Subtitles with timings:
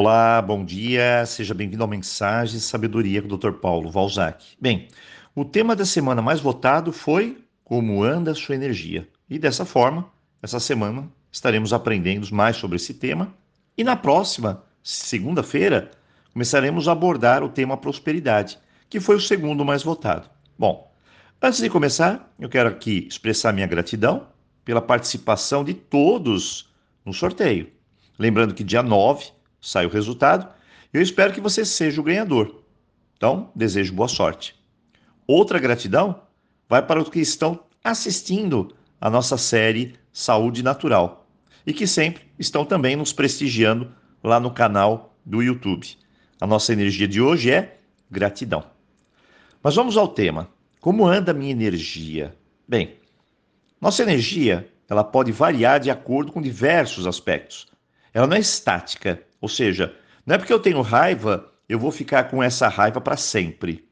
[0.00, 3.54] Olá, bom dia, seja bem-vindo ao Mensagem Sabedoria com o Dr.
[3.54, 4.54] Paulo Valzac.
[4.60, 4.86] Bem,
[5.34, 9.08] o tema da semana mais votado foi Como anda a sua energia?
[9.28, 10.08] E dessa forma,
[10.40, 13.34] essa semana estaremos aprendendo mais sobre esse tema
[13.76, 15.90] e na próxima, segunda-feira,
[16.32, 18.56] começaremos a abordar o tema prosperidade,
[18.88, 20.30] que foi o segundo mais votado.
[20.56, 20.92] Bom,
[21.42, 24.28] antes de começar, eu quero aqui expressar minha gratidão
[24.64, 26.72] pela participação de todos
[27.04, 27.72] no sorteio.
[28.16, 30.48] Lembrando que dia 9 sai o resultado
[30.92, 32.62] eu espero que você seja o ganhador.
[33.16, 34.54] Então, desejo boa sorte.
[35.26, 36.22] Outra gratidão
[36.68, 41.28] vai para os que estão assistindo a nossa série Saúde Natural
[41.66, 43.92] e que sempre estão também nos prestigiando
[44.24, 45.86] lá no canal do YouTube.
[46.40, 47.78] A nossa energia de hoje é
[48.10, 48.64] gratidão.
[49.62, 50.48] Mas vamos ao tema.
[50.80, 52.34] Como anda a minha energia?
[52.66, 52.96] Bem,
[53.78, 57.66] nossa energia, ela pode variar de acordo com diversos aspectos.
[58.12, 59.94] Ela não é estática, ou seja,
[60.26, 63.88] não é porque eu tenho raiva, eu vou ficar com essa raiva para sempre.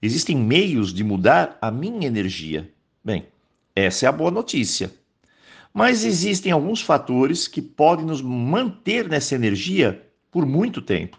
[0.00, 2.72] Existem meios de mudar a minha energia.
[3.04, 3.26] Bem,
[3.74, 4.92] essa é a boa notícia.
[5.74, 11.18] Mas existem alguns fatores que podem nos manter nessa energia por muito tempo.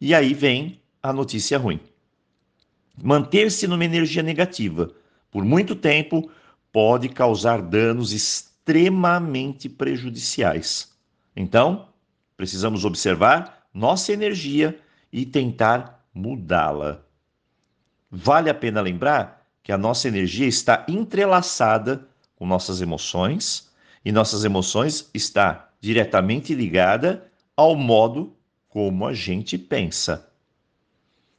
[0.00, 1.80] E aí vem a notícia ruim.
[3.02, 4.94] Manter-se numa energia negativa
[5.34, 6.30] por muito tempo
[6.72, 10.93] pode causar danos extremamente prejudiciais.
[11.36, 11.88] Então,
[12.36, 14.78] precisamos observar nossa energia
[15.12, 17.02] e tentar mudá-la.
[18.10, 23.70] Vale a pena lembrar que a nossa energia está entrelaçada com nossas emoções
[24.04, 28.36] e nossas emoções está diretamente ligada ao modo
[28.68, 30.30] como a gente pensa.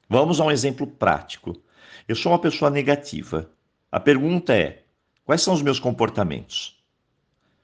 [0.09, 1.61] Vamos a um exemplo prático.
[2.07, 3.49] Eu sou uma pessoa negativa.
[3.91, 4.83] A pergunta é:
[5.25, 6.79] Quais são os meus comportamentos?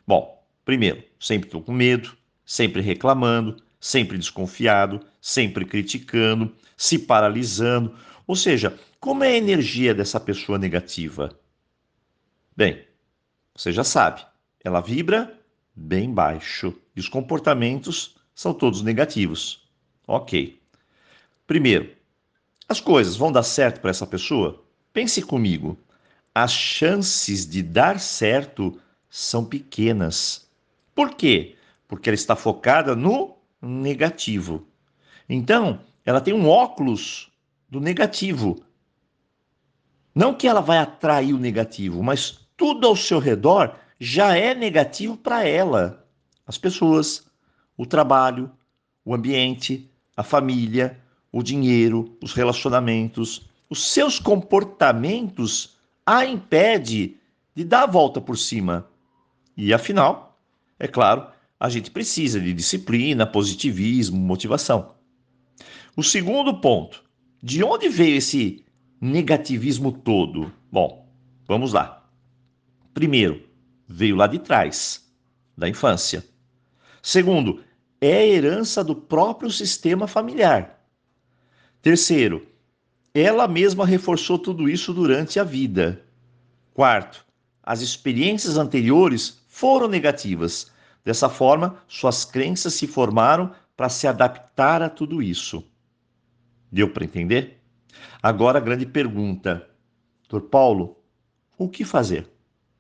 [0.05, 7.95] Bom, primeiro, sempre estou com medo, sempre reclamando, sempre desconfiado, sempre criticando, se paralisando.
[8.27, 11.37] Ou seja, como é a energia dessa pessoa negativa?
[12.55, 12.85] Bem,
[13.55, 14.25] você já sabe,
[14.63, 15.39] ela vibra
[15.75, 19.67] bem baixo e os comportamentos são todos negativos.
[20.07, 20.59] Ok.
[21.47, 21.91] Primeiro,
[22.67, 24.63] as coisas vão dar certo para essa pessoa?
[24.93, 25.77] Pense comigo
[26.33, 30.49] as chances de dar certo são pequenas.
[30.95, 31.55] Por quê?
[31.91, 34.65] Porque ela está focada no negativo.
[35.27, 37.29] Então, ela tem um óculos
[37.69, 38.63] do negativo.
[40.15, 45.17] Não que ela vai atrair o negativo, mas tudo ao seu redor já é negativo
[45.17, 46.07] para ela.
[46.47, 47.27] As pessoas,
[47.75, 48.49] o trabalho,
[49.03, 50.97] o ambiente, a família,
[51.29, 55.75] o dinheiro, os relacionamentos, os seus comportamentos
[56.05, 57.17] a impede
[57.53, 58.87] de dar a volta por cima.
[59.57, 60.39] E afinal,
[60.79, 61.27] é claro,
[61.61, 64.95] a gente precisa de disciplina, positivismo, motivação.
[65.95, 67.03] O segundo ponto,
[67.39, 68.65] de onde veio esse
[68.99, 70.51] negativismo todo?
[70.71, 71.07] Bom,
[71.47, 72.03] vamos lá.
[72.95, 73.47] Primeiro,
[73.87, 75.07] veio lá de trás,
[75.55, 76.25] da infância.
[76.99, 77.63] Segundo,
[78.01, 80.83] é herança do próprio sistema familiar.
[81.79, 82.47] Terceiro,
[83.13, 86.03] ela mesma reforçou tudo isso durante a vida.
[86.73, 87.23] Quarto,
[87.61, 90.71] as experiências anteriores foram negativas.
[91.03, 95.63] Dessa forma, suas crenças se formaram para se adaptar a tudo isso.
[96.71, 97.61] Deu para entender?
[98.21, 99.67] Agora a grande pergunta,
[100.29, 100.41] Dr.
[100.41, 100.97] Paulo,
[101.57, 102.29] o que fazer?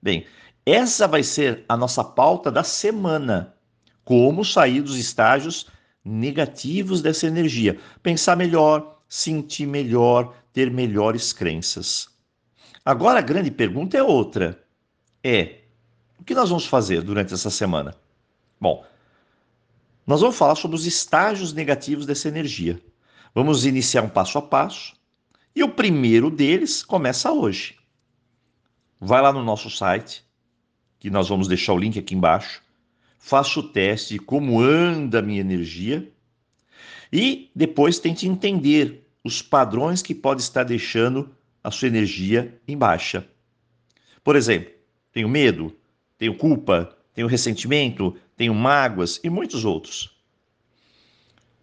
[0.01, 0.25] Bem,
[0.65, 3.55] essa vai ser a nossa pauta da semana.
[4.03, 5.67] Como sair dos estágios
[6.03, 7.79] negativos dessa energia.
[8.01, 12.09] Pensar melhor, sentir melhor, ter melhores crenças.
[12.83, 14.63] Agora a grande pergunta é outra.
[15.23, 15.59] É,
[16.19, 17.95] o que nós vamos fazer durante essa semana?
[18.61, 18.85] Bom,
[20.05, 22.79] nós vamos falar sobre os estágios negativos dessa energia.
[23.33, 24.93] Vamos iniciar um passo a passo.
[25.55, 27.75] E o primeiro deles começa hoje.
[28.99, 30.23] Vai lá no nosso site,
[30.99, 32.61] que nós vamos deixar o link aqui embaixo.
[33.17, 36.11] Faça o teste de como anda a minha energia
[37.11, 43.27] e depois tente entender os padrões que pode estar deixando a sua energia em baixa.
[44.23, 44.71] Por exemplo,
[45.11, 45.75] tenho medo,
[46.17, 50.15] tenho culpa, tenho ressentimento, tenho mágoas e muitos outros.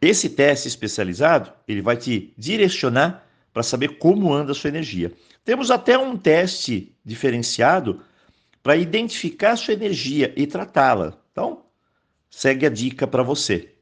[0.01, 5.13] Esse teste especializado, ele vai te direcionar para saber como anda a sua energia.
[5.45, 8.03] Temos até um teste diferenciado
[8.63, 11.17] para identificar a sua energia e tratá-la.
[11.33, 11.65] Então,
[12.31, 13.75] segue a dica para você.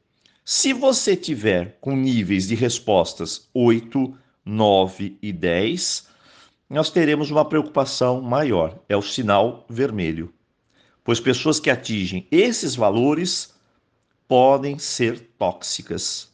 [0.43, 6.07] Se você tiver com níveis de respostas 8, 9 e 10,
[6.69, 10.33] nós teremos uma preocupação maior, é o sinal vermelho.
[11.07, 13.55] Pois pessoas que atingem esses valores
[14.27, 16.29] podem ser tóxicas.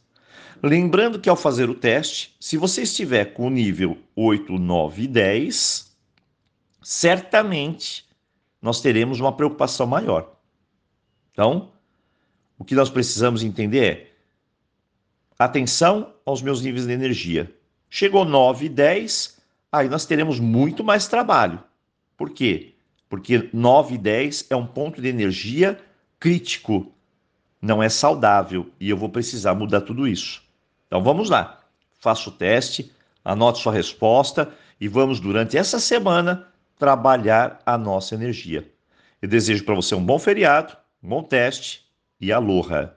[0.60, 5.06] Lembrando que ao fazer o teste, se você estiver com o nível 8, 9 e
[5.06, 5.96] 10,
[6.82, 8.04] certamente
[8.60, 10.34] nós teremos uma preocupação maior.
[11.30, 11.70] Então,
[12.58, 13.92] o que nós precisamos entender
[15.38, 17.54] é atenção aos meus níveis de energia.
[17.88, 19.38] Chegou 9 e 10,
[19.70, 21.62] aí nós teremos muito mais trabalho.
[22.16, 22.73] Por quê?
[23.14, 25.78] Porque 9 e 10 é um ponto de energia
[26.18, 26.92] crítico,
[27.62, 30.42] não é saudável e eu vou precisar mudar tudo isso.
[30.88, 31.60] Então vamos lá,
[32.00, 32.90] faça o teste,
[33.24, 38.68] anote sua resposta e vamos durante essa semana trabalhar a nossa energia.
[39.22, 41.86] Eu desejo para você um bom feriado, um bom teste
[42.20, 42.96] e aloha!